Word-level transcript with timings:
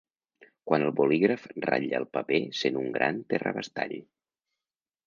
Quan 0.69 0.85
el 0.85 0.93
bolígraf 0.99 1.45
ratlla 1.67 2.01
el 2.01 2.09
paper 2.17 2.41
sent 2.63 2.81
un 2.87 2.91
gran 2.99 3.21
terrabastall. 3.35 3.99